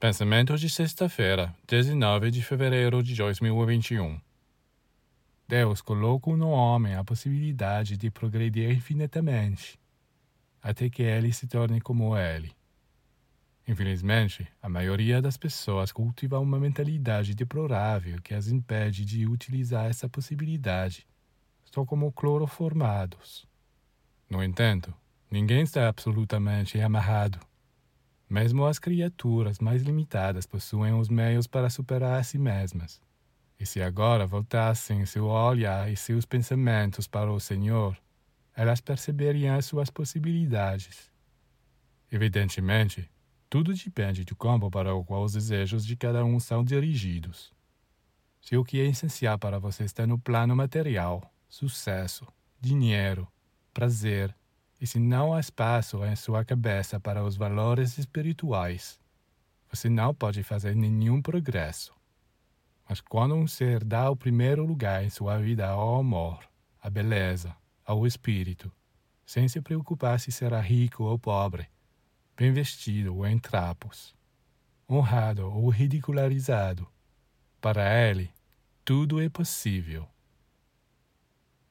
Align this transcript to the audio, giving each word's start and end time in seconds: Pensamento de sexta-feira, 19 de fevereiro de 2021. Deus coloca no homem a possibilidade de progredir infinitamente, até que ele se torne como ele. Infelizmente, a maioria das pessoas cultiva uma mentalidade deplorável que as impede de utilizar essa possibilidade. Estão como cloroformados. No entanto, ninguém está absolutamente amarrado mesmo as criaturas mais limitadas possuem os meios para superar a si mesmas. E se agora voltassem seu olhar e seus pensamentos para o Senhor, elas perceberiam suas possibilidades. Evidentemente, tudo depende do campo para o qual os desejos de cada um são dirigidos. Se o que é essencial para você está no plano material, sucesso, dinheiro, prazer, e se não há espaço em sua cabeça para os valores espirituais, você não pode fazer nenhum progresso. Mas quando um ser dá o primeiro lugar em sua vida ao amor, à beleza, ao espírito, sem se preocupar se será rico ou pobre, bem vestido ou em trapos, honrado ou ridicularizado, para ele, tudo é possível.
Pensamento 0.00 0.56
de 0.56 0.70
sexta-feira, 0.70 1.54
19 1.68 2.30
de 2.30 2.42
fevereiro 2.42 3.02
de 3.02 3.14
2021. 3.16 4.18
Deus 5.46 5.82
coloca 5.82 6.34
no 6.34 6.48
homem 6.48 6.94
a 6.94 7.04
possibilidade 7.04 7.98
de 7.98 8.10
progredir 8.10 8.70
infinitamente, 8.70 9.78
até 10.62 10.88
que 10.88 11.02
ele 11.02 11.30
se 11.34 11.46
torne 11.46 11.82
como 11.82 12.16
ele. 12.16 12.50
Infelizmente, 13.68 14.48
a 14.62 14.70
maioria 14.70 15.20
das 15.20 15.36
pessoas 15.36 15.92
cultiva 15.92 16.38
uma 16.38 16.58
mentalidade 16.58 17.34
deplorável 17.34 18.22
que 18.22 18.32
as 18.32 18.48
impede 18.48 19.04
de 19.04 19.26
utilizar 19.26 19.84
essa 19.84 20.08
possibilidade. 20.08 21.06
Estão 21.62 21.84
como 21.84 22.10
cloroformados. 22.10 23.46
No 24.30 24.42
entanto, 24.42 24.94
ninguém 25.30 25.60
está 25.60 25.90
absolutamente 25.90 26.80
amarrado 26.80 27.49
mesmo 28.30 28.64
as 28.64 28.78
criaturas 28.78 29.58
mais 29.58 29.82
limitadas 29.82 30.46
possuem 30.46 30.94
os 30.94 31.08
meios 31.08 31.48
para 31.48 31.68
superar 31.68 32.20
a 32.20 32.22
si 32.22 32.38
mesmas. 32.38 33.02
E 33.58 33.66
se 33.66 33.82
agora 33.82 34.24
voltassem 34.24 35.04
seu 35.04 35.26
olhar 35.26 35.90
e 35.90 35.96
seus 35.96 36.24
pensamentos 36.24 37.08
para 37.08 37.30
o 37.30 37.40
Senhor, 37.40 37.98
elas 38.54 38.80
perceberiam 38.80 39.60
suas 39.60 39.90
possibilidades. 39.90 41.10
Evidentemente, 42.10 43.10
tudo 43.48 43.74
depende 43.74 44.24
do 44.24 44.36
campo 44.36 44.70
para 44.70 44.94
o 44.94 45.04
qual 45.04 45.24
os 45.24 45.32
desejos 45.32 45.84
de 45.84 45.96
cada 45.96 46.24
um 46.24 46.38
são 46.38 46.62
dirigidos. 46.62 47.52
Se 48.40 48.56
o 48.56 48.64
que 48.64 48.80
é 48.80 48.86
essencial 48.86 49.38
para 49.38 49.58
você 49.58 49.82
está 49.82 50.06
no 50.06 50.18
plano 50.18 50.54
material, 50.54 51.20
sucesso, 51.48 52.26
dinheiro, 52.60 53.26
prazer, 53.74 54.34
e 54.80 54.86
se 54.86 54.98
não 54.98 55.34
há 55.34 55.40
espaço 55.40 56.04
em 56.04 56.16
sua 56.16 56.44
cabeça 56.44 56.98
para 56.98 57.22
os 57.22 57.36
valores 57.36 57.98
espirituais, 57.98 58.98
você 59.70 59.88
não 59.88 60.14
pode 60.14 60.42
fazer 60.42 60.74
nenhum 60.74 61.20
progresso. 61.20 61.94
Mas 62.88 63.00
quando 63.00 63.34
um 63.34 63.46
ser 63.46 63.84
dá 63.84 64.10
o 64.10 64.16
primeiro 64.16 64.64
lugar 64.64 65.04
em 65.04 65.10
sua 65.10 65.38
vida 65.38 65.68
ao 65.68 66.00
amor, 66.00 66.40
à 66.82 66.88
beleza, 66.88 67.54
ao 67.84 68.06
espírito, 68.06 68.72
sem 69.24 69.46
se 69.46 69.60
preocupar 69.60 70.18
se 70.18 70.32
será 70.32 70.60
rico 70.60 71.04
ou 71.04 71.18
pobre, 71.18 71.68
bem 72.36 72.52
vestido 72.52 73.14
ou 73.14 73.26
em 73.26 73.38
trapos, 73.38 74.16
honrado 74.90 75.46
ou 75.46 75.68
ridicularizado, 75.68 76.88
para 77.60 78.08
ele, 78.08 78.30
tudo 78.84 79.20
é 79.20 79.28
possível. 79.28 80.08